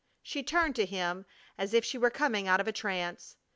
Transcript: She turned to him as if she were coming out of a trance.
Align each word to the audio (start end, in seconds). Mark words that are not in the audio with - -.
She 0.23 0.41
turned 0.41 0.75
to 0.77 0.87
him 0.87 1.27
as 1.59 1.75
if 1.75 1.85
she 1.85 1.99
were 1.99 2.09
coming 2.09 2.47
out 2.47 2.59
of 2.59 2.67
a 2.67 2.71
trance. 2.71 3.35